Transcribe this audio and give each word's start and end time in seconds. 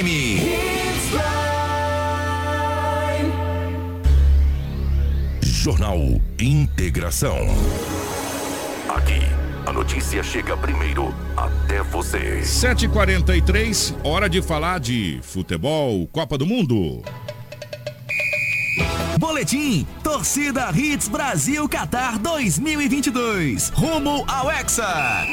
Prime. 0.00 0.40
Jornal 5.42 5.98
Integração. 6.40 7.36
Aqui, 8.88 9.20
a 9.66 9.72
notícia 9.72 10.22
chega 10.22 10.56
primeiro 10.56 11.14
até 11.36 11.82
você. 11.82 12.40
7h43, 12.40 13.94
hora 14.02 14.28
de 14.28 14.40
falar 14.40 14.80
de 14.80 15.20
futebol, 15.22 16.06
Copa 16.06 16.38
do 16.38 16.46
Mundo. 16.46 17.02
Boletim 19.18 19.86
Torcida 20.02 20.70
Hits 20.74 21.08
Brasil 21.08 21.68
Qatar 21.68 22.18
2022. 22.18 23.68
Rumo 23.68 24.24
ao 24.26 24.50
Hexa. 24.50 25.26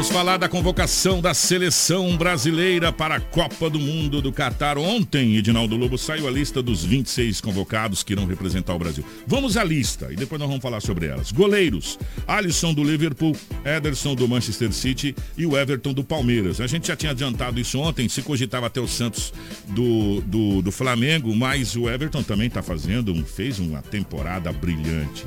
Vamos 0.00 0.14
falar 0.14 0.38
da 0.38 0.48
convocação 0.48 1.20
da 1.20 1.34
seleção 1.34 2.16
brasileira 2.16 2.90
para 2.90 3.16
a 3.16 3.20
Copa 3.20 3.68
do 3.68 3.78
Mundo 3.78 4.22
do 4.22 4.32
Catar. 4.32 4.78
Ontem, 4.78 5.36
Edinaldo 5.36 5.76
Lobo, 5.76 5.98
saiu 5.98 6.26
a 6.26 6.30
lista 6.30 6.62
dos 6.62 6.82
26 6.82 7.42
convocados 7.42 8.02
que 8.02 8.14
irão 8.14 8.24
representar 8.24 8.74
o 8.74 8.78
Brasil. 8.78 9.04
Vamos 9.26 9.58
à 9.58 9.62
lista 9.62 10.10
e 10.10 10.16
depois 10.16 10.38
nós 10.38 10.48
vamos 10.48 10.62
falar 10.62 10.80
sobre 10.80 11.06
elas. 11.06 11.30
Goleiros: 11.30 11.98
Alisson 12.26 12.72
do 12.72 12.82
Liverpool, 12.82 13.36
Ederson 13.62 14.14
do 14.14 14.26
Manchester 14.26 14.72
City 14.72 15.14
e 15.36 15.44
o 15.44 15.54
Everton 15.54 15.92
do 15.92 16.02
Palmeiras. 16.02 16.62
A 16.62 16.66
gente 16.66 16.88
já 16.88 16.96
tinha 16.96 17.12
adiantado 17.12 17.60
isso 17.60 17.78
ontem, 17.78 18.08
se 18.08 18.22
cogitava 18.22 18.68
até 18.68 18.80
o 18.80 18.88
Santos 18.88 19.34
do, 19.68 20.22
do, 20.22 20.62
do 20.62 20.72
Flamengo, 20.72 21.36
mas 21.36 21.76
o 21.76 21.90
Everton 21.90 22.22
também 22.22 22.46
está 22.46 22.62
fazendo, 22.62 23.14
fez 23.26 23.58
uma 23.58 23.82
temporada 23.82 24.50
brilhante. 24.50 25.26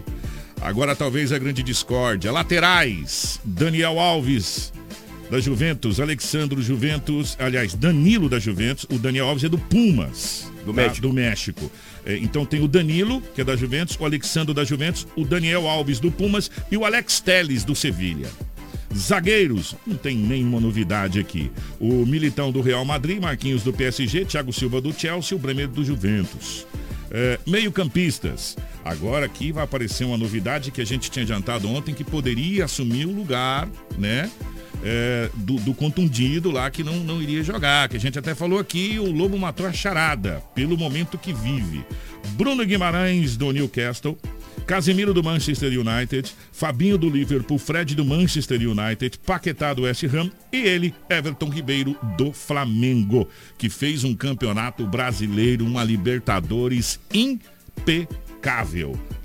Agora 0.64 0.96
talvez 0.96 1.32
a 1.34 1.38
grande 1.38 1.62
discórdia. 1.62 2.32
Laterais, 2.32 3.40
Daniel 3.44 4.00
Alves 4.00 4.72
da 5.30 5.40
Juventus, 5.40 6.00
Alexandro 6.00 6.62
Juventus, 6.62 7.36
aliás, 7.40 7.74
Danilo 7.74 8.30
da 8.30 8.40
Juventus, 8.40 8.86
o 8.90 8.98
Daniel 9.00 9.28
Alves 9.28 9.44
é 9.44 9.50
do 9.50 9.58
Pumas, 9.58 10.50
Do 10.66 10.74
tá? 10.74 10.84
México. 10.84 11.02
do 11.02 11.14
México. 11.14 11.72
É, 12.06 12.18
então 12.18 12.46
tem 12.46 12.62
o 12.62 12.68
Danilo, 12.68 13.22
que 13.34 13.42
é 13.42 13.44
da 13.44 13.56
Juventus, 13.56 13.98
o 14.00 14.06
Alexandro 14.06 14.54
da 14.54 14.64
Juventus, 14.64 15.08
o 15.16 15.26
Daniel 15.26 15.68
Alves 15.68 16.00
do 16.00 16.12
Pumas 16.12 16.52
e 16.72 16.78
o 16.78 16.86
Alex 16.86 17.20
Teles 17.20 17.64
do 17.64 17.76
Sevilha. 17.76 18.30
Zagueiros, 18.96 19.76
não 19.88 19.98
tem 19.98 20.16
nenhuma 20.16 20.60
novidade 20.60 21.20
aqui. 21.20 21.52
O 21.80 22.06
Militão 22.06 22.52
do 22.52 22.62
Real 22.62 22.86
Madrid, 22.86 23.20
Marquinhos 23.20 23.64
do 23.64 23.74
PSG, 23.74 24.26
Thiago 24.26 24.54
Silva 24.54 24.80
do 24.80 24.94
Chelsea, 24.94 25.36
o 25.36 25.42
Bremer 25.42 25.68
do 25.68 25.84
Juventus. 25.84 26.66
É, 27.10 27.40
Meio-campistas. 27.48 28.56
Agora 28.84 29.26
aqui 29.26 29.52
vai 29.52 29.64
aparecer 29.64 30.04
uma 30.04 30.18
novidade 30.18 30.72
que 30.72 30.82
a 30.82 30.86
gente 30.86 31.10
tinha 31.10 31.24
adiantado 31.24 31.70
ontem, 31.70 31.94
que 31.94 32.04
poderia 32.04 32.66
assumir 32.66 33.06
o 33.06 33.12
lugar, 33.12 33.68
né? 33.98 34.30
é, 34.84 35.30
do, 35.34 35.56
do 35.56 35.74
contundido 35.74 36.52
lá 36.52 36.70
que 36.70 36.84
não, 36.84 36.98
não 36.98 37.22
iria 37.22 37.42
jogar. 37.42 37.88
Que 37.88 37.98
a 37.98 38.00
gente 38.00 38.20
até 38.20 38.36
falou 38.36 38.60
aqui, 38.60 39.00
o 39.00 39.12
Lobo 39.12 39.38
matou 39.38 39.66
a 39.66 39.74
charada 39.74 40.44
pelo 40.54 40.78
momento 40.78 41.18
que 41.18 41.34
vive. 41.34 41.84
Bruno 42.32 42.66
Guimarães 42.66 43.38
do 43.38 43.52
Newcastle. 43.52 44.18
Casemiro 44.68 45.14
do 45.14 45.22
Manchester 45.22 45.78
United, 45.78 46.34
Fabinho 46.54 46.98
do 46.98 47.10
Liverpool, 47.10 47.58
Fred 47.58 47.96
do 47.96 48.06
Manchester 48.06 48.62
United, 48.62 49.20
Paquetá 49.26 49.74
do 49.74 49.82
West 49.82 50.06
Ham 50.06 50.32
e 50.54 50.58
ele, 50.58 50.96
Everton 51.10 51.50
Ribeiro 51.50 51.98
do 52.16 52.32
Flamengo, 52.32 53.28
que 53.58 53.70
fez 53.70 54.06
um 54.06 54.16
campeonato 54.16 54.86
brasileiro, 54.86 55.66
uma 55.66 55.84
Libertadores 55.84 56.98
impecável. 57.14 58.23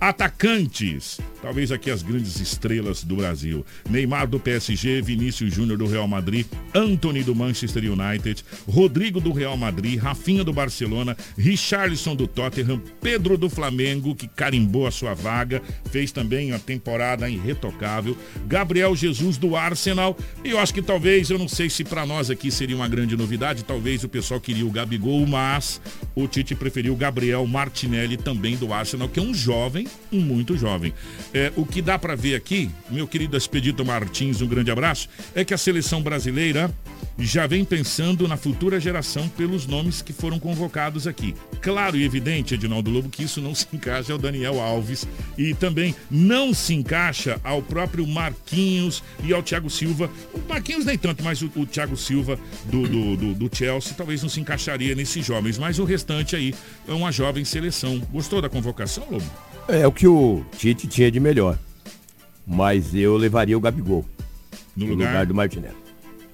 Atacantes, 0.01 1.21
talvez 1.43 1.73
aqui 1.73 1.91
as 1.91 2.05
grandes 2.05 2.39
estrelas 2.39 3.03
do 3.03 3.17
Brasil. 3.17 3.67
Neymar 3.91 4.29
do 4.29 4.39
PSG, 4.39 5.03
Vinícius 5.03 5.53
Júnior 5.53 5.77
do 5.77 5.89
Real 5.89 6.07
Madrid, 6.07 6.47
Anthony 6.73 7.25
do 7.25 7.35
Manchester 7.35 7.83
United, 7.93 8.45
Rodrigo 8.69 9.21
do 9.21 9.33
Real 9.33 9.57
Madrid, 9.57 9.99
Rafinha 9.99 10.45
do 10.45 10.53
Barcelona, 10.53 11.17
Richarlison 11.37 12.15
do 12.15 12.29
Tottenham, 12.29 12.81
Pedro 13.01 13.37
do 13.37 13.51
Flamengo, 13.51 14.15
que 14.15 14.29
carimbou 14.29 14.87
a 14.87 14.93
sua 14.93 15.15
vaga, 15.15 15.61
fez 15.91 16.13
também 16.13 16.53
uma 16.53 16.61
temporada 16.61 17.29
irretocável, 17.29 18.17
Gabriel 18.47 18.95
Jesus 18.95 19.37
do 19.37 19.57
Arsenal, 19.57 20.17
e 20.45 20.51
eu 20.51 20.61
acho 20.61 20.73
que 20.73 20.83
talvez, 20.83 21.29
eu 21.29 21.39
não 21.39 21.49
sei 21.49 21.69
se 21.69 21.83
para 21.83 22.07
nós 22.07 22.31
aqui 22.31 22.53
seria 22.53 22.77
uma 22.77 22.89
grande 22.89 23.17
novidade, 23.17 23.65
talvez 23.65 24.05
o 24.05 24.09
pessoal 24.09 24.41
queria 24.41 24.65
o 24.65 24.71
Gabigol, 24.71 25.27
mas 25.27 25.81
o 26.15 26.29
Tite 26.29 26.55
preferiu 26.55 26.93
o 26.93 26.97
Gabriel 26.97 27.45
Martinelli 27.49 28.17
também 28.17 28.57
do 28.57 28.73
Arsenal, 28.73 29.08
que 29.09 29.19
é 29.19 29.23
um 29.23 29.35
jovem, 29.35 29.87
um 30.13 30.21
muito 30.21 30.57
jovem. 30.57 30.93
É, 31.33 31.53
o 31.57 31.65
que 31.65 31.83
dá 31.83 31.99
para 31.99 32.15
ver 32.15 32.35
aqui, 32.35 32.71
meu 32.91 33.07
querido 33.07 33.37
Expedito 33.37 33.85
Martins, 33.85 34.41
um 34.41 34.47
grande 34.47 34.71
abraço, 34.71 35.09
é 35.35 35.45
que 35.45 35.55
a 35.55 35.59
seleção 35.59 36.03
brasileira 36.03 36.73
já 37.19 37.47
vem 37.47 37.65
pensando 37.65 38.29
na 38.29 38.37
futura 38.37 38.79
geração 38.79 39.29
pelos 39.29 39.67
nomes 39.67 40.01
que 40.01 40.13
foram 40.13 40.39
convocados 40.39 41.07
aqui. 41.07 41.35
Claro 41.61 41.97
e 41.97 42.05
evidente, 42.05 42.55
Edinaldo 42.55 42.91
Lobo, 42.91 43.09
que 43.09 43.25
isso 43.25 43.41
não 43.41 43.55
se 43.55 43.67
encaixa 43.73 44.13
ao 44.13 44.19
Daniel 44.19 44.61
Alves 44.61 45.07
e 45.37 45.53
também 45.55 45.95
não 46.11 46.55
se 46.55 46.75
encaixa 46.75 47.41
ao 47.43 47.61
próprio 47.61 48.07
Marquinhos 48.07 49.03
e 49.25 49.33
ao 49.33 49.43
Thiago 49.43 49.69
Silva. 49.69 50.09
O 50.33 50.49
Marquinhos 50.49 50.85
nem 50.85 50.97
tanto, 50.97 51.25
mas 51.25 51.43
o, 51.43 51.51
o 51.57 51.67
Thiago 51.67 51.97
Silva 51.97 52.39
do, 52.67 52.87
do, 52.87 53.17
do, 53.17 53.35
do 53.35 53.57
Chelsea 53.57 53.95
talvez 53.97 54.23
não 54.23 54.29
se 54.29 54.41
encaixaria 54.41 54.95
nesses 54.95 55.27
jovens, 55.27 55.59
mas 55.59 55.79
o 55.79 55.85
restante 55.85 56.37
aí 56.37 56.55
é 56.87 56.93
uma 56.93 57.11
jovem 57.11 57.45
seleção. 57.45 57.99
Gostou 58.13 58.41
da 58.41 58.49
convocação, 58.49 59.05
Lobo? 59.11 59.27
É 59.67 59.87
o 59.87 59.93
que 59.93 60.07
o 60.07 60.45
Tite 60.57 60.87
tinha 60.87 61.11
de 61.11 61.21
melhor. 61.21 61.59
Mas 62.47 62.95
eu 62.95 63.17
levaria 63.17 63.59
o 63.59 63.61
Gabigol 63.61 64.07
No 64.75 64.87
no 64.87 64.93
lugar, 64.93 65.09
lugar 65.09 65.27
do 65.27 65.35
Martinelli. 65.35 65.88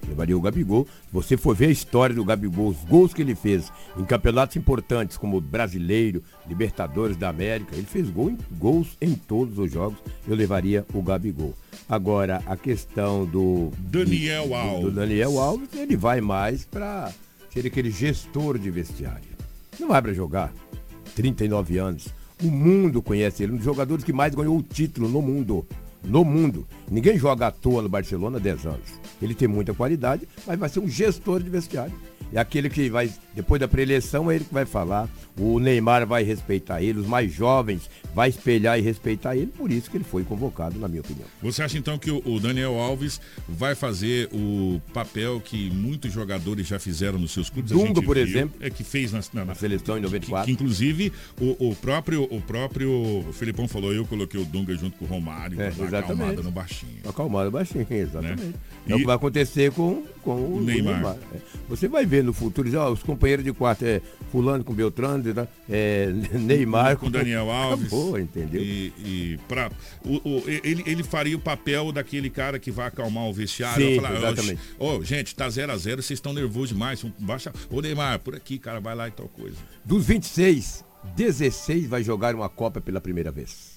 Levaria 0.07 0.37
o 0.37 0.41
Gabigol. 0.41 0.85
Se 0.85 1.13
você 1.13 1.37
for 1.37 1.55
ver 1.55 1.67
a 1.67 1.71
história 1.71 2.15
do 2.15 2.23
Gabigol, 2.23 2.67
os 2.69 2.77
gols 2.87 3.13
que 3.13 3.21
ele 3.21 3.35
fez 3.35 3.71
em 3.97 4.05
campeonatos 4.05 4.55
importantes, 4.55 5.17
como 5.17 5.41
Brasileiro, 5.41 6.23
Libertadores 6.47 7.17
da 7.17 7.29
América, 7.29 7.75
ele 7.75 7.85
fez 7.87 8.09
gol 8.09 8.29
em- 8.29 8.37
gols 8.57 8.97
em 9.01 9.13
todos 9.15 9.57
os 9.57 9.71
jogos. 9.71 9.97
Eu 10.27 10.35
levaria 10.35 10.85
o 10.93 11.01
Gabigol. 11.01 11.53
Agora, 11.89 12.41
a 12.45 12.55
questão 12.55 13.25
do 13.25 13.71
Daniel 13.79 14.47
do- 14.47 14.53
Alves. 14.55 14.83
Do 14.85 14.91
Daniel 14.91 15.39
Alves, 15.39 15.69
ele 15.75 15.95
vai 15.97 16.21
mais 16.21 16.65
para 16.65 17.11
ser 17.51 17.65
aquele 17.65 17.89
gestor 17.91 18.57
de 18.57 18.69
vestiário. 18.71 19.35
Não 19.79 19.87
vai 19.89 20.01
para 20.01 20.13
jogar. 20.13 20.53
39 21.15 21.77
anos. 21.77 22.07
O 22.43 22.47
mundo 22.51 23.01
conhece 23.01 23.43
ele, 23.43 23.53
um 23.53 23.55
dos 23.55 23.65
jogadores 23.65 24.03
que 24.03 24.11
mais 24.11 24.35
ganhou 24.35 24.57
o 24.57 24.61
título 24.63 25.07
no 25.07 25.21
mundo. 25.21 25.65
No 26.05 26.23
mundo. 26.23 26.67
Ninguém 26.89 27.17
joga 27.17 27.47
à 27.47 27.51
toa 27.51 27.81
no 27.81 27.89
Barcelona 27.89 28.37
há 28.37 28.39
10 28.39 28.65
anos. 28.67 28.99
Ele 29.21 29.33
tem 29.33 29.47
muita 29.47 29.73
qualidade, 29.73 30.27
mas 30.45 30.59
vai 30.59 30.69
ser 30.69 30.79
um 30.79 30.87
gestor 30.87 31.41
de 31.41 31.49
vestiário. 31.49 31.93
É 32.35 32.39
aquele 32.39 32.69
que 32.69 32.89
vai, 32.89 33.09
depois 33.33 33.59
da 33.61 33.67
preleção, 33.67 34.29
é 34.29 34.35
ele 34.35 34.43
que 34.45 34.53
vai 34.53 34.65
falar. 34.65 35.09
O 35.39 35.59
Neymar 35.59 36.05
vai 36.05 36.23
respeitar 36.23 36.81
ele, 36.81 36.99
os 36.99 37.07
mais 37.07 37.31
jovens 37.33 37.89
vai 38.13 38.29
espelhar 38.29 38.77
e 38.79 38.81
respeitar 38.81 39.35
ele, 39.35 39.47
por 39.47 39.69
isso 39.71 39.89
que 39.91 39.97
ele 39.97 40.03
foi 40.05 40.23
convocado, 40.23 40.79
na 40.79 40.87
minha 40.87 41.01
opinião. 41.01 41.25
Você 41.41 41.61
acha 41.61 41.77
então 41.77 41.97
que 41.97 42.09
o 42.11 42.39
Daniel 42.39 42.75
Alves 42.75 43.19
vai 43.47 43.75
fazer 43.75 44.29
o 44.33 44.81
papel 44.93 45.41
que 45.41 45.69
muitos 45.71 46.13
jogadores 46.13 46.65
já 46.67 46.79
fizeram 46.79 47.17
nos 47.19 47.31
seus 47.31 47.49
clubes? 47.49 47.71
Dunga, 47.71 48.01
por 48.01 48.15
viu, 48.15 48.25
exemplo. 48.25 48.55
É 48.61 48.69
que 48.69 48.83
fez 48.83 49.11
na, 49.11 49.21
na, 49.33 49.45
Na 49.45 49.55
seleção 49.55 49.97
em 49.97 50.01
que, 50.01 50.05
94. 50.07 50.45
que, 50.45 50.51
inclusive 50.51 51.11
o, 51.39 51.69
o 51.71 51.75
próprio 51.75 52.23
o 52.31 52.41
próprio 52.41 52.89
o 53.27 53.33
Felipão 53.33 53.67
falou, 53.67 53.93
eu 53.93 54.05
coloquei 54.05 54.39
o 54.41 54.45
Dunga 54.45 54.73
junto 54.75 54.97
com 54.97 55.05
o 55.05 55.07
Romário 55.07 55.59
É, 55.61 55.69
dar 55.89 55.99
acalmada 55.99 56.41
no 56.41 56.51
baixinho. 56.51 56.99
Acalmado 57.07 57.51
baixinho, 57.51 57.85
exatamente. 57.91 58.41
Né? 58.41 58.53
É 58.87 58.91
E- 58.91 58.93
o 58.93 58.97
que 58.99 59.05
vai 59.05 59.15
acontecer 59.15 59.71
com, 59.71 60.03
com 60.21 60.31
o 60.35 60.57
O 60.57 60.61
Neymar. 60.61 60.93
Neymar. 60.95 61.17
É. 61.33 61.37
Você 61.69 61.87
vai 61.87 62.05
ver 62.05 62.23
no 62.25 62.33
futuro, 62.33 62.69
ó, 62.77 62.91
os 62.91 63.01
companheiros 63.03 63.45
de 63.45 63.53
quarto 63.53 63.83
é 63.85 64.01
fulano 64.31 64.63
com 64.63 64.73
Beltrano, 64.73 65.33
né? 65.33 65.47
é, 65.69 66.07
Neymar 66.33 66.97
com 66.97 67.09
Daniel 67.09 67.49
Alves. 67.49 67.87
Acabou, 67.87 68.19
entendeu? 68.19 68.61
E, 68.61 68.91
e 68.97 69.39
pra, 69.47 69.71
o, 70.03 70.15
o- 70.27 70.43
ele, 70.47 70.83
ele 70.85 71.03
faria 71.03 71.35
o 71.35 71.39
papel 71.39 71.91
daquele 71.91 72.29
cara 72.29 72.59
que 72.59 72.71
vai 72.71 72.87
acalmar 72.87 73.25
o 73.25 73.33
vestiário. 73.33 73.85
Sim, 73.85 73.95
falar, 74.01 74.15
exatamente. 74.17 74.61
Ô, 74.77 75.03
gente, 75.03 75.35
tá 75.35 75.49
0 75.49 75.71
a 75.71 75.77
0 75.77 76.01
vocês 76.01 76.17
estão 76.17 76.33
nervosos 76.33 76.69
demais. 76.69 77.01
Baixa. 77.19 77.53
Ô, 77.69 77.79
Neymar, 77.81 78.19
por 78.19 78.35
aqui, 78.35 78.57
cara, 78.57 78.79
vai 78.79 78.95
lá 78.95 79.07
e 79.07 79.11
tal 79.11 79.27
coisa. 79.29 79.55
Dos 79.85 80.05
26, 80.05 80.83
16 81.15 81.87
vai 81.87 82.03
jogar 82.03 82.33
uma 82.35 82.49
Copa 82.49 82.81
pela 82.81 82.99
primeira 82.99 83.31
vez. 83.31 83.75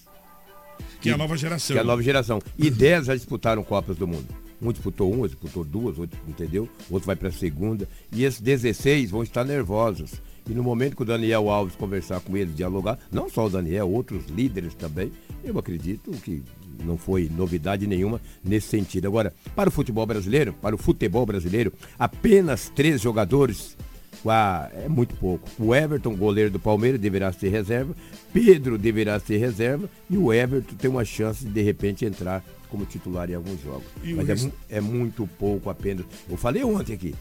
Que 1.01 1.11
é 1.11 1.13
a 1.13 1.17
nova 1.19 1.37
geração. 1.37 1.75
Que 1.75 1.79
é 1.79 1.83
a 1.83 1.85
nova 1.85 2.03
geração. 2.03 2.41
E 2.57 2.71
10 2.71 3.07
já 3.07 3.15
disputaram 3.15 3.63
Copas 3.63 3.97
do 3.97 4.07
Mundo. 4.07 4.27
Um 4.61 4.73
disputou 4.73 5.13
uma, 5.13 5.29
disputou 5.29 5.65
duas, 5.65 5.99
outro, 5.99 6.19
entendeu? 6.27 6.69
Outro 6.91 7.07
vai 7.07 7.17
para 7.17 7.29
a 7.29 7.33
segunda. 7.33 7.89
E 8.13 8.25
esses 8.25 8.41
16 8.41 9.11
vão 9.11 9.23
estar 9.23 9.45
nervosos. 9.45 10.21
E 10.49 10.53
no 10.53 10.63
momento 10.63 10.97
que 10.97 11.03
o 11.03 11.05
Daniel 11.05 11.51
Alves 11.51 11.77
conversar 11.77 12.21
com 12.21 12.37
eles, 12.37 12.57
dialogar, 12.57 12.99
não 13.13 13.29
só 13.29 13.47
o 13.47 13.51
Daniel, 13.51 13.91
outros 13.91 14.27
líderes 14.27 14.75
também, 14.75 15.13
eu 15.45 15.59
acredito 15.59 16.11
que 16.11 16.43
não 16.85 16.97
foi 16.97 17.29
novidade 17.29 17.87
nenhuma 17.87 18.21
nesse 18.43 18.69
sentido. 18.69 19.07
Agora, 19.07 19.35
para 19.55 19.69
o 19.69 19.73
futebol 19.73 20.07
brasileiro, 20.07 20.53
para 20.55 20.75
o 20.75 20.79
futebol 20.79 21.27
brasileiro, 21.27 21.73
apenas 21.99 22.71
três 22.75 23.01
jogadores 23.01 23.77
ah, 24.27 24.71
é 24.75 24.89
muito 24.89 25.15
pouco. 25.17 25.49
O 25.59 25.75
Everton, 25.75 26.15
goleiro 26.17 26.51
do 26.51 26.59
Palmeiras, 26.59 27.01
deverá 27.01 27.33
ser 27.33 27.49
reserva. 27.51 27.95
Pedro 28.33 28.77
deverá 28.79 29.19
ser 29.21 29.37
reserva. 29.39 29.89
E 30.11 30.17
o 30.17 30.33
Everton 30.33 30.75
tem 30.77 30.91
uma 30.91 31.05
chance 31.05 31.45
de, 31.45 31.51
de 31.51 31.63
repente, 31.63 32.05
entrar 32.05 32.43
como 32.71 32.85
titular 32.85 33.31
em 33.31 33.35
alguns 33.35 33.63
jogos. 33.63 33.87
E 34.03 34.13
Mas 34.15 34.29
é, 34.29 34.33
rest- 34.33 34.51
é 34.69 34.81
muito 34.81 35.27
pouco 35.39 35.71
apenas. 35.71 36.05
Eu 36.29 36.37
falei 36.37 36.63
ontem 36.65 36.95
aqui. 36.95 37.15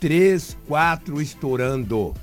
três, 0.00 0.56
quatro 0.66 1.20
estourando 1.20 2.14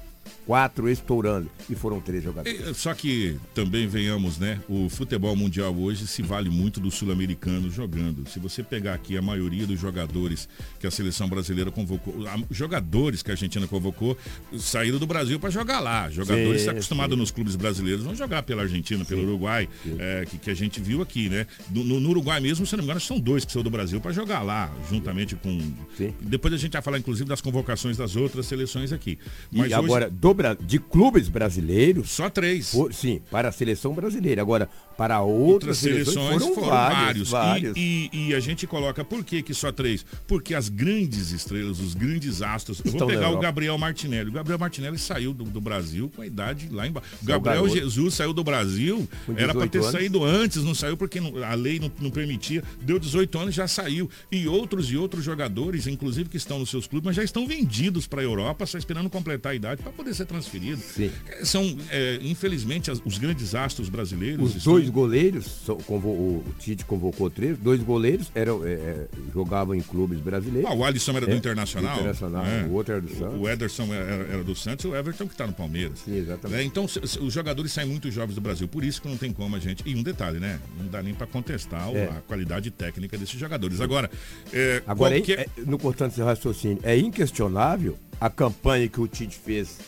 quatro 0.46 0.90
estourando. 0.90 1.50
E 1.70 1.76
foram 1.76 2.00
três 2.00 2.24
jogadores. 2.24 2.78
Só 2.78 2.94
que 2.94 3.38
também 3.54 3.88
venhamos, 3.88 4.38
né? 4.38 4.60
O 4.68 4.90
futebol 4.90 5.36
mundial 5.36 5.76
hoje 5.76 6.08
se 6.08 6.22
vale 6.22 6.50
muito 6.50 6.80
do 6.80 6.92
sul-americano 6.92 7.70
jogando. 7.70 8.28
Se 8.30 8.40
você 8.40 8.64
pegar 8.64 8.94
aqui 8.94 9.18
a 9.18 9.22
maioria 9.22 9.66
dos 9.66 9.80
jogadores 9.80 10.50
que 10.80 10.88
a 10.88 10.92
seleção 10.92 11.28
brasileira 11.28 11.72
convocou, 11.72 12.14
jogadores 12.50 13.22
que 13.22 13.32
a 13.32 13.34
Argentina 13.34 13.68
convocou, 13.68 14.18
saíram 14.58 15.00
do 15.00 15.08
Brasil 15.08 15.40
para 15.40 15.50
jogar 15.50 15.80
lá. 15.80 16.10
Jogadores 16.10 16.68
acostumados 16.68 17.18
nos 17.18 17.32
clubes 17.32 17.56
brasileiros 17.56 18.04
vão 18.04 18.16
jogar 18.16 18.44
pela 18.44 18.64
Argentina, 18.64 19.06
pelo 19.06 19.22
sim, 19.22 19.28
Uruguai, 19.28 19.70
é, 20.00 20.26
que, 20.30 20.38
que, 20.38 20.50
a 20.50 20.54
gente 20.54 20.82
viu 20.82 21.02
aqui, 21.02 21.30
né? 21.30 21.46
No, 21.70 21.84
no, 21.84 22.10
Uruguai 22.10 22.40
mesmo, 22.40 22.66
se 22.66 22.74
não 22.74 22.80
me 22.80 22.86
engano, 22.86 23.00
são 23.00 23.20
dois 23.20 23.46
que 23.46 23.52
são 23.52 23.64
do 23.64 23.70
Brasil 23.70 24.02
para 24.02 24.12
jogar 24.12 24.42
lá, 24.42 24.72
juntamente 24.90 25.36
com. 25.36 25.60
Sim. 25.98 26.14
Depois 26.22 26.54
a 26.54 26.58
gente 26.58 26.74
vai 26.74 26.82
falar, 26.82 27.00
inclusive, 27.00 27.28
das 27.28 27.42
convocações 27.42 27.98
das 27.98 28.16
outras 28.16 28.46
seleções 28.46 28.92
aqui. 28.92 29.18
Mas 29.52 29.72
e 29.72 29.74
hoje... 29.74 29.74
agora, 29.74 30.10
do 30.10 30.31
de 30.60 30.80
clubes 30.80 31.30
brasileiros. 31.30 32.12
Só 32.12 32.30
três. 32.30 32.72
For, 32.72 32.94
sim, 32.94 33.22
para 33.30 33.50
a 33.50 33.52
seleção 33.52 33.94
brasileira. 33.94 34.42
Agora, 34.42 34.70
para 35.02 35.20
outras, 35.20 35.48
outras 35.48 35.78
seleções, 35.80 36.14
seleções 36.14 36.44
foram, 36.44 36.56
foram 36.56 36.68
vários. 36.70 37.30
vários. 37.32 37.76
E, 37.76 38.08
e, 38.14 38.28
e, 38.28 38.36
a 38.36 38.40
gente 38.40 38.68
coloca, 38.68 39.04
por 39.04 39.26
que, 39.26 39.42
que 39.42 39.52
só 39.52 39.72
três? 39.72 40.06
Porque 40.28 40.54
as 40.54 40.70
grandes 40.70 41.32
estrelas, 41.32 41.80
os 41.80 41.96
grandes 41.96 42.44
astros. 42.44 42.80
Vou 42.86 43.08
pegar 43.08 43.32
o 43.32 43.40
Gabriel 43.40 43.76
Martinelli. 43.80 44.30
O 44.30 44.34
Gabriel 44.34 44.60
Martinelli 44.60 45.00
saiu 45.00 45.34
do, 45.34 45.44
do 45.46 45.60
Brasil 45.60 46.12
com 46.16 46.22
a 46.22 46.28
idade 46.28 46.70
lá 46.72 46.86
embaixo. 46.86 47.10
O 47.20 47.26
Gabriel 47.26 47.68
Jesus 47.68 48.14
saiu 48.14 48.32
do 48.32 48.44
Brasil, 48.44 49.10
era 49.36 49.56
para 49.56 49.68
ter 49.68 49.80
anos. 49.80 49.92
saído 49.92 50.24
antes, 50.24 50.64
não 50.64 50.76
saiu 50.76 50.96
porque 50.96 51.20
não, 51.20 51.44
a 51.44 51.56
lei 51.56 51.80
não, 51.80 51.92
não 52.00 52.12
permitia. 52.12 52.64
Deu 52.80 53.00
18 53.00 53.40
anos 53.40 53.56
já 53.56 53.68
saiu. 53.68 54.08
E 54.32 54.48
outros 54.48 54.92
e 54.92 54.98
outros 54.98 55.24
jogadores, 55.26 55.88
inclusive 55.88 56.30
que 56.30 56.38
estão 56.38 56.60
nos 56.60 56.70
seus 56.70 56.86
clubes, 56.86 57.08
mas 57.08 57.16
já 57.16 57.24
estão 57.24 57.48
vendidos 57.48 58.06
para 58.06 58.22
a 58.22 58.24
Europa, 58.24 58.68
só 58.68 58.78
esperando 58.78 59.10
completar 59.10 59.54
a 59.54 59.56
idade 59.56 59.82
para 59.82 59.92
poder 59.92 60.14
ser 60.14 60.28
transferido. 60.28 60.80
Sim. 60.80 61.10
É, 61.26 61.44
são, 61.44 61.76
é, 61.90 62.20
infelizmente, 62.22 62.92
as, 62.92 63.02
os 63.04 63.18
grandes 63.18 63.56
astros 63.56 63.90
brasileiros. 63.90 64.58
Os 64.58 64.64
dois 64.64 64.91
goleiros, 64.92 65.68
o 65.68 66.44
Tite 66.60 66.86
convocou 66.86 67.30
três, 67.30 67.58
dois 67.58 67.82
goleiros 67.82 68.32
eram, 68.36 68.66
é, 68.66 68.74
é, 68.74 69.08
jogavam 69.34 69.74
em 69.74 69.82
clubes 69.82 70.20
brasileiros. 70.20 70.70
Ah, 70.70 70.74
o 70.74 70.84
Alisson 70.84 71.14
era 71.14 71.26
do 71.26 71.32
é, 71.32 71.36
Internacional. 71.36 71.96
Internacional, 71.96 72.46
é. 72.46 72.64
o 72.64 72.74
outro 72.74 72.94
era 72.94 73.02
do 73.02 73.10
Santos. 73.10 73.42
O 73.42 73.50
Ederson 73.50 73.94
era, 73.94 74.34
era 74.34 74.44
do 74.44 74.56
Santos 74.56 74.86
e 74.86 74.88
o 74.88 74.96
Everton 74.96 75.26
que 75.26 75.34
está 75.34 75.48
no 75.48 75.54
Palmeiras. 75.54 76.00
Sim, 76.00 76.18
exatamente. 76.18 76.66
então, 76.66 76.86
os 76.86 77.34
jogadores 77.34 77.72
saem 77.72 77.90
muito 77.90 78.12
jovens 78.12 78.36
do 78.36 78.42
Brasil, 78.42 78.68
por 78.68 78.84
isso 78.84 79.02
que 79.02 79.08
não 79.08 79.18
tem 79.18 79.32
como 79.32 79.56
a 79.56 79.60
gente. 79.60 79.84
E 79.86 79.96
um 79.96 80.04
detalhe, 80.04 80.40
né? 80.40 80.60
Não 80.78 80.88
dá 80.88 81.02
nem 81.02 81.14
para 81.14 81.28
contestar 81.28 81.88
a 81.90 82.22
qualidade 82.28 82.70
técnica 82.70 83.18
desses 83.18 83.40
jogadores. 83.40 83.82
Agora, 83.82 84.10
Agora 84.86 85.16
qualquer... 85.16 85.48
no 85.66 85.80
cortando 85.80 86.12
seu 86.12 86.26
raciocínio, 86.26 86.80
é 86.84 86.98
inquestionável 86.98 87.98
a 88.20 88.30
campanha 88.30 88.88
que 88.88 89.02
o 89.02 89.08
Tite 89.08 89.36
fez 89.38 89.80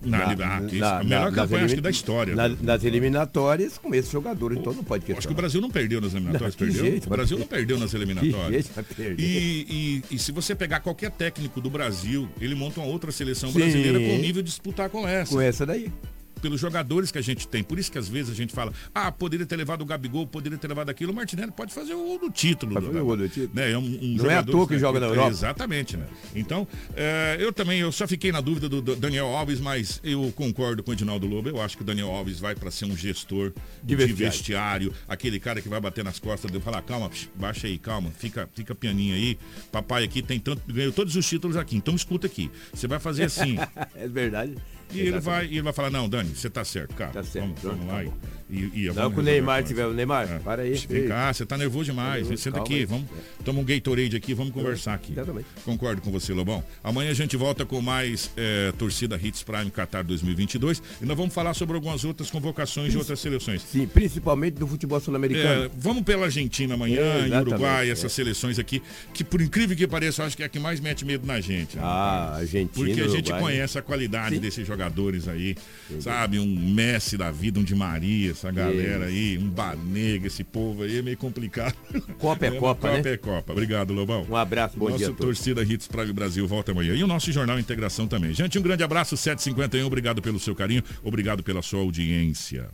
na, 0.00 0.36
na, 0.36 0.60
na, 0.60 0.98
a 0.98 1.04
melhor 1.04 1.32
campanha 1.32 1.64
acho 1.64 1.74
que 1.74 1.80
da 1.80 1.90
história. 1.90 2.34
Na, 2.34 2.48
nas 2.48 2.84
eliminatórias 2.84 3.78
com 3.78 3.94
esse 3.94 4.12
jogador, 4.12 4.52
então 4.52 4.72
não 4.72 4.84
pode 4.84 5.04
questionar. 5.04 5.18
Acho 5.18 5.28
que 5.28 5.34
o 5.34 5.36
Brasil 5.36 5.60
não 5.60 5.70
perdeu 5.70 6.00
nas 6.00 6.14
eliminatórias, 6.14 6.56
não, 6.56 6.66
perdeu? 6.66 6.84
Jeito, 6.84 7.06
o 7.06 7.10
Brasil 7.10 7.38
não 7.38 7.46
perdeu 7.46 7.78
nas 7.78 7.94
eliminatórias. 7.94 8.70
E, 9.18 10.02
e, 10.10 10.14
e, 10.14 10.18
se 10.18 10.30
você 10.30 10.54
pegar 10.54 10.80
qualquer 10.80 11.10
técnico 11.10 11.60
do 11.60 11.68
Brasil, 11.68 12.28
ele 12.40 12.54
monta 12.54 12.80
uma 12.80 12.88
outra 12.88 13.10
seleção 13.10 13.50
Sim. 13.50 13.58
brasileira 13.58 13.98
com 13.98 14.18
nível 14.18 14.42
de 14.42 14.48
disputar 14.48 14.88
com 14.88 15.06
essa. 15.06 15.32
Com 15.32 15.40
essa 15.40 15.66
daí 15.66 15.90
pelos 16.38 16.60
jogadores 16.60 17.10
que 17.10 17.18
a 17.18 17.22
gente 17.22 17.46
tem. 17.46 17.62
Por 17.62 17.78
isso 17.78 17.90
que 17.90 17.98
às 17.98 18.08
vezes 18.08 18.32
a 18.32 18.34
gente 18.34 18.52
fala, 18.52 18.72
ah, 18.94 19.10
poderia 19.10 19.46
ter 19.46 19.56
levado 19.56 19.82
o 19.82 19.84
Gabigol, 19.84 20.26
poderia 20.26 20.58
ter 20.58 20.68
levado 20.68 20.90
aquilo. 20.90 21.12
O 21.12 21.14
Martinelli 21.14 21.52
pode 21.52 21.72
fazer 21.72 21.94
o 21.94 22.04
gol 22.04 22.18
do 22.18 22.30
título. 22.30 22.74
Pode 22.74 22.86
fazer 22.86 23.00
o 23.00 23.04
gol 23.04 23.16
do 23.16 23.28
título. 23.28 23.50
Né? 23.54 23.72
É 23.72 23.78
um, 23.78 23.82
um 23.82 24.16
Não 24.16 24.30
é 24.30 24.36
à 24.36 24.42
toa 24.42 24.66
que 24.66 24.74
né? 24.74 24.78
joga 24.78 25.00
na 25.00 25.06
Europa. 25.06 25.30
Exatamente, 25.30 25.96
né? 25.96 26.06
Então, 26.34 26.66
é, 26.96 27.36
eu 27.38 27.52
também, 27.52 27.80
eu 27.80 27.92
só 27.92 28.06
fiquei 28.06 28.32
na 28.32 28.40
dúvida 28.40 28.68
do, 28.68 28.80
do, 28.80 28.96
Daniel 28.96 29.26
Alves, 29.26 29.60
mas 29.60 30.00
eu 30.02 30.32
concordo 30.34 30.82
com 30.82 30.90
o 30.90 30.94
Edinaldo 30.94 31.26
Lobo. 31.26 31.48
Eu 31.48 31.60
acho 31.60 31.76
que 31.76 31.82
o 31.82 31.86
Daniel 31.86 32.10
Alves 32.10 32.38
vai 32.38 32.54
para 32.54 32.70
ser 32.70 32.84
um 32.84 32.96
gestor 32.96 33.52
de, 33.82 33.94
de 33.94 33.96
vestiário. 33.96 34.90
vestiário. 34.90 34.94
aquele 35.08 35.38
cara 35.40 35.60
que 35.60 35.68
vai 35.68 35.80
bater 35.80 36.04
nas 36.04 36.18
costas 36.18 36.50
e 36.54 36.60
falar, 36.60 36.82
calma, 36.82 37.10
baixa 37.34 37.66
aí, 37.66 37.78
calma, 37.78 38.10
fica, 38.10 38.48
fica 38.54 38.74
pianinho 38.74 39.14
aí. 39.14 39.38
Papai 39.70 40.04
aqui 40.04 40.22
tem 40.22 40.38
tanto, 40.38 40.62
ganhou 40.72 40.92
todos 40.92 41.16
os 41.16 41.28
títulos 41.28 41.56
aqui, 41.56 41.76
então 41.76 41.94
escuta 41.94 42.26
aqui. 42.26 42.50
Você 42.72 42.86
vai 42.86 42.98
fazer 42.98 43.24
assim. 43.24 43.56
é 43.94 44.08
verdade. 44.08 44.54
E 44.92 45.00
ele 45.00 45.20
vai, 45.20 45.44
ele 45.46 45.62
vai 45.62 45.72
falar, 45.72 45.90
não, 45.90 46.08
Dani, 46.08 46.34
você 46.34 46.48
tá 46.48 46.64
certo, 46.64 46.94
cara. 46.94 47.12
Tá 47.12 47.22
certo. 47.22 47.46
Vamos, 47.62 47.62
vamos 47.62 47.86
lá. 47.86 48.04
Tá 48.04 48.38
e, 48.50 48.86
e, 48.86 48.92
não, 48.94 49.12
com 49.12 49.20
o 49.20 49.22
Neymar 49.22 49.62
tiver 49.62 49.86
o 49.86 49.92
Neymar, 49.92 50.30
é. 50.30 50.38
para 50.38 50.62
aí. 50.62 50.72
Vem 50.88 51.06
cá, 51.06 51.30
você 51.32 51.44
tá 51.44 51.58
nervoso 51.58 51.84
demais. 51.84 52.22
Nervoso, 52.22 52.42
Senta 52.42 52.60
aqui, 52.60 52.76
aí. 52.76 52.84
vamos. 52.86 53.04
É. 53.04 53.42
Toma 53.44 53.60
um 53.60 53.64
Gatorade 53.64 54.16
aqui, 54.16 54.32
vamos 54.32 54.54
conversar 54.54 54.94
aqui. 54.94 55.12
Exatamente. 55.12 55.46
Concordo 55.64 56.00
com 56.00 56.10
você, 56.10 56.32
Lobão. 56.32 56.64
Amanhã 56.82 57.10
a 57.10 57.14
gente 57.14 57.36
volta 57.36 57.66
com 57.66 57.82
mais 57.82 58.30
é, 58.36 58.72
torcida 58.78 59.20
Hits 59.22 59.42
Prime 59.42 59.70
Qatar 59.70 60.02
2022 60.02 60.82
e 61.02 61.04
nós 61.04 61.16
vamos 61.16 61.34
falar 61.34 61.52
sobre 61.52 61.74
algumas 61.74 62.04
outras 62.04 62.30
convocações 62.30 62.92
de 62.92 62.96
outras 62.96 63.20
seleções. 63.20 63.60
Sim, 63.62 63.86
principalmente 63.86 64.54
do 64.54 64.66
futebol 64.66 64.98
sul-americano. 64.98 65.64
É, 65.64 65.70
vamos 65.76 66.02
pela 66.02 66.24
Argentina 66.24 66.72
amanhã, 66.72 67.02
é, 67.02 67.28
e 67.28 67.40
Uruguai, 67.40 67.90
essas 67.90 68.12
seleções 68.12 68.58
aqui, 68.58 68.82
que 69.12 69.22
por 69.22 69.42
incrível 69.42 69.76
que 69.76 69.86
pareça, 69.86 70.22
eu 70.22 70.26
acho 70.26 70.36
que 70.36 70.42
é 70.42 70.46
a 70.46 70.48
que 70.48 70.58
mais 70.58 70.80
mete 70.80 71.04
medo 71.04 71.26
na 71.26 71.38
gente. 71.38 71.76
Né, 71.76 71.82
ah, 71.84 72.36
Argentina. 72.36 72.70
Porque 72.72 73.00
a 73.00 73.08
gente 73.08 73.30
Uruguai. 73.30 73.40
conhece 73.40 73.78
a 73.78 73.82
qualidade 73.82 74.36
Sim. 74.36 74.40
desses 74.40 74.66
jogadores 74.78 75.28
aí, 75.28 75.56
sabe? 76.00 76.38
Um 76.38 76.46
Messi 76.46 77.16
da 77.16 77.30
vida, 77.30 77.58
um 77.58 77.64
de 77.64 77.74
Maria, 77.74 78.30
essa 78.30 78.50
galera 78.50 79.06
aí 79.06 79.18
aí, 79.18 79.38
um 79.38 79.48
Banega, 79.48 80.26
esse 80.26 80.44
povo 80.44 80.84
aí 80.84 80.98
é 80.98 81.02
meio 81.02 81.16
complicado. 81.16 81.74
Copa 82.18 82.46
é, 82.46 82.48
é 82.54 82.58
Copa, 82.58 82.88
Copa 82.88 83.02
né? 83.02 83.12
é 83.12 83.16
Copa. 83.16 83.52
Obrigado, 83.52 83.92
Lobão. 83.92 84.26
Um 84.28 84.36
abraço, 84.36 84.78
bom 84.78 84.86
Nosso 84.86 84.98
dia. 84.98 85.08
Nossa 85.08 85.20
torcida 85.20 85.62
Hits 85.62 85.88
Praga 85.88 86.12
Brasil 86.12 86.46
volta 86.46 86.72
amanhã. 86.72 86.94
E 86.94 87.02
o 87.02 87.06
nosso 87.06 87.32
Jornal 87.32 87.58
Integração 87.58 88.06
também. 88.06 88.32
Gente, 88.32 88.58
um 88.58 88.62
grande 88.62 88.84
abraço, 88.84 89.16
751. 89.16 89.86
Obrigado 89.86 90.22
pelo 90.22 90.38
seu 90.38 90.54
carinho, 90.54 90.82
obrigado 91.02 91.42
pela 91.42 91.62
sua 91.62 91.80
audiência. 91.80 92.68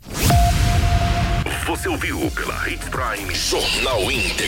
Você 1.65 1.89
ouviu 1.89 2.29
pela 2.31 2.69
Hits 2.69 2.87
Prime 2.89 3.33
Jornal 3.33 4.11
Integração. 4.11 4.45